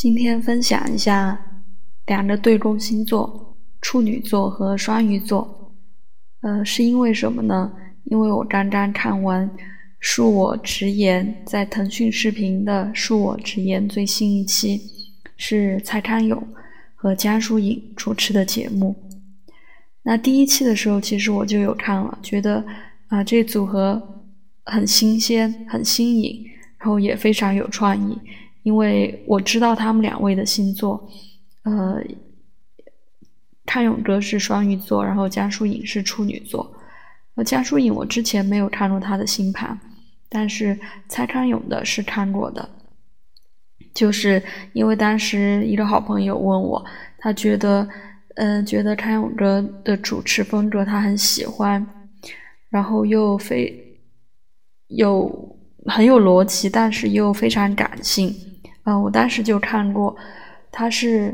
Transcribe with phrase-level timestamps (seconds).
[0.00, 1.38] 今天分享一下
[2.06, 5.76] 两个对宫星座：处女座和双鱼座。
[6.40, 7.70] 呃，是因为什么呢？
[8.04, 9.46] 因为我刚刚看完
[10.00, 14.80] 《恕我直言》在腾讯视频的《恕我直言》最新一期，
[15.36, 16.42] 是蔡康永
[16.94, 18.96] 和江疏影主持的节目。
[20.02, 22.64] 那第一期的时候，其实我就有看了，觉得
[23.08, 24.24] 啊，这组合
[24.64, 26.42] 很新鲜、很新颖，
[26.78, 28.18] 然后也非常有创意。
[28.62, 31.08] 因为我知道他们两位的星座，
[31.62, 32.02] 呃，
[33.66, 36.74] 康永哥是双鱼座，然后江疏影是处女座。
[37.36, 39.78] 呃，江疏影我之前没有看过他的星盘，
[40.28, 40.78] 但是
[41.08, 42.68] 蔡康永的是看过的。
[43.94, 44.42] 就是
[44.72, 46.84] 因为当时一个好朋友问我，
[47.18, 47.88] 他觉得，
[48.36, 51.84] 嗯，觉得康永哥的主持风格他很喜欢，
[52.68, 53.98] 然后又非
[54.88, 58.34] 有很有逻辑，但是又非常感性。
[58.90, 60.16] 嗯，我当时就看过，
[60.72, 61.32] 他是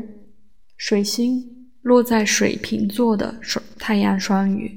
[0.77, 1.43] 水星
[1.81, 4.71] 落在水瓶座的双太阳双鱼，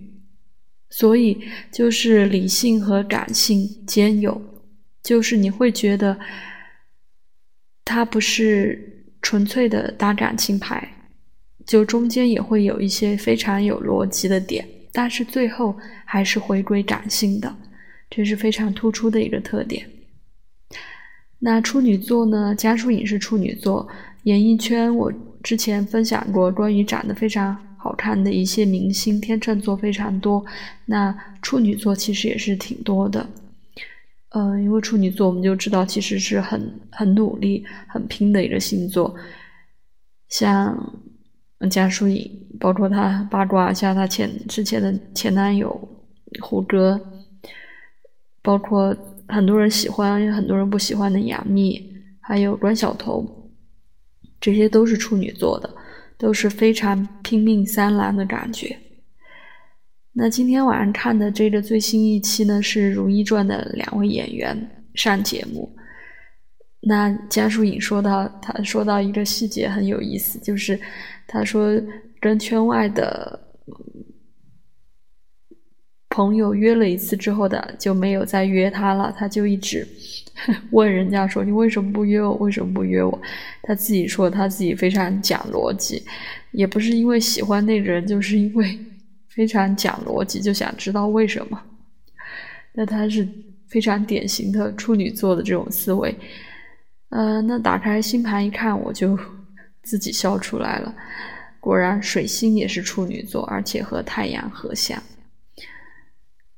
[0.89, 1.39] 所以
[1.71, 4.41] 就是理性和感性兼有，
[5.03, 6.19] 就是你会觉得
[7.85, 10.89] 他不是纯粹的打感情牌，
[11.67, 17.55] 就中间也会有一些非常有逻辑的点，但是最后还是回归感性的，
[18.09, 19.87] 这是非常突出的一个特点。
[21.43, 22.55] 那处女座呢？
[22.55, 23.89] 江疏影是处女座，
[24.25, 25.11] 演艺圈我
[25.43, 30.45] 之前分享过关于长得非常好看的一些明星，天秤座非常多。
[30.85, 33.27] 那处女座其实也是挺多的，
[34.35, 39.15] 嗯，因为处女座我们就知道其实是很很努力、很拼的一个星座。
[40.29, 40.93] 像
[41.71, 42.31] 江疏影，
[42.61, 45.89] 包括她八卦，像她前之前的前男友
[46.43, 47.01] 胡歌，
[48.43, 48.95] 包括。
[49.31, 51.83] 很多人喜欢，很多人不喜欢的杨幂，
[52.21, 53.27] 还有关晓彤，
[54.41, 55.71] 这些都是处女座的，
[56.19, 58.77] 都是非常拼命三郎的感觉。
[60.13, 65.71] 那今天晚上看的这个最新一期呢，是《如懿传》的两位演员上节目。
[66.81, 70.79] 那江疏影说到，他说到一个细节很有意思，就是
[71.27, 71.81] 他说
[72.21, 73.49] 跟圈外的。
[76.11, 79.87] 朋友约了一次之后的就没有再约他了，他就一直
[80.73, 82.35] 问人家说：“你为什么不约我？
[82.35, 83.23] 为什么不约我？”
[83.63, 86.03] 他自己说他自己非常讲逻辑，
[86.51, 88.79] 也不是因为喜欢那个人，就是因为
[89.29, 91.63] 非常讲逻辑，就想知道为什么。
[92.73, 93.27] 那他是
[93.69, 96.15] 非常典型的处女座的这种思维。
[97.11, 99.19] 呃，那打开星盘一看，我就
[99.83, 100.93] 自己笑出来了。
[101.61, 105.01] 果然，水星也是处女座，而且和太阳合相。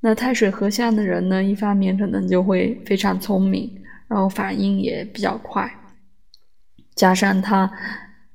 [0.04, 3.70] 那太水合相的人呢，一方面可能就会非常聪明，
[4.08, 5.72] 然后反应也比较快，
[6.96, 7.70] 加上他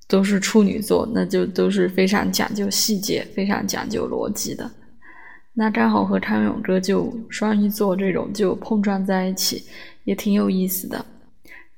[0.07, 4.71] 都是处女座，那就都是非常讲究细节、非常讲究逻辑的。
[5.53, 9.63] 那刚好和康永哥就双鱼座这种就碰撞在一起，
[10.05, 11.05] 也挺有意思的。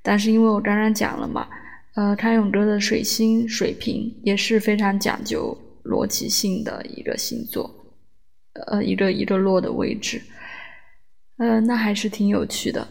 [0.03, 1.47] 但是因为我刚刚讲了嘛，
[1.95, 7.73] 呃，康永哥的水星水瓶也是非常讲究逻辑性的一个星座。
[8.53, 10.21] 呃，一个一个落的位置，
[11.37, 12.87] 呃，那还是挺有趣的。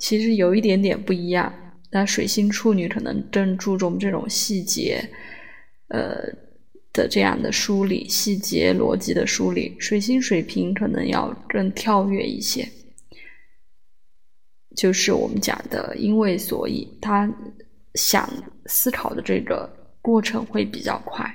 [0.00, 1.52] 其实有一点点不一样。
[1.90, 5.02] 那水星处女可能更注重这种细节，
[5.88, 6.16] 呃
[6.92, 9.74] 的这样的梳理，细节逻辑的梳理。
[9.80, 12.68] 水星水平可能要更跳跃一些，
[14.76, 17.32] 就是我们讲的因为所以，他
[17.94, 18.30] 想
[18.66, 19.68] 思考的这个
[20.02, 21.34] 过程会比较快。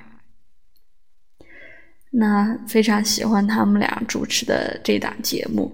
[2.16, 5.70] 那非常喜欢他们俩主持的这档节目，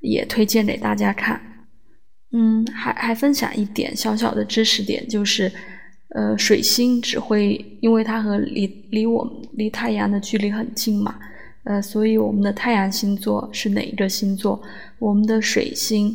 [0.00, 1.40] 也推荐给大家看。
[2.32, 5.50] 嗯，还还分享一点小小的知识点，就是，
[6.14, 11.18] 呃，水星只会因为它和离离我们离太阳的距离很近嘛，
[11.64, 14.60] 呃，所以我们的太阳星座是哪一个星座，
[14.98, 16.14] 我们的水星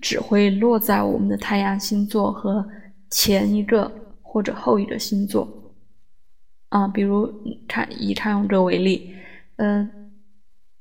[0.00, 2.66] 只会落在我们的太阳星座和
[3.10, 3.92] 前一个
[4.22, 5.46] 或者后一个星座。
[6.74, 7.32] 啊，比如
[7.68, 9.14] 看以常用者为例，
[9.58, 10.10] 嗯，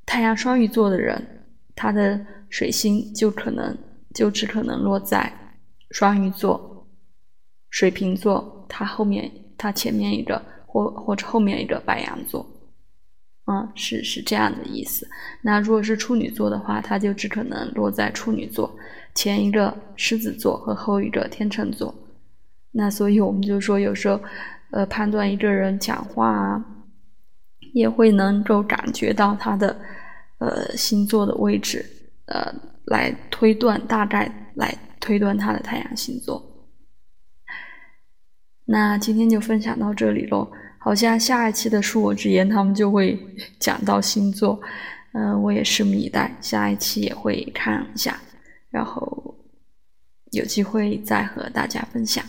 [0.08, 1.46] 太阳双鱼座的人，
[1.76, 2.20] 他的
[2.50, 3.78] 水星就可能
[4.12, 5.32] 就只可能落在
[5.92, 6.88] 双鱼座、
[7.70, 12.44] 水瓶座，他后面他前面一个或或者后面一个白羊座，
[13.46, 15.08] 嗯，是是这样的意思。
[15.44, 18.76] 那如果是处女座的话，他就只可能落在处女座
[19.14, 21.94] 前一个狮子座和后一个天秤座。
[22.72, 24.20] 那所以我们就说有时候。
[24.74, 26.66] 呃，判断一个人讲话啊，
[27.74, 29.80] 也会能够感觉到他的
[30.40, 31.86] 呃星座的位置，
[32.26, 32.52] 呃，
[32.86, 36.44] 来推断大概来推断他的太阳星座。
[38.66, 40.52] 那今天就分享到这里喽。
[40.80, 43.18] 好像下一期的恕我直言，他们就会
[43.60, 44.60] 讲到星座，
[45.14, 48.20] 嗯，我也拭目以待，下一期也会看一下，
[48.72, 49.36] 然后
[50.32, 52.26] 有机会再和大家分享。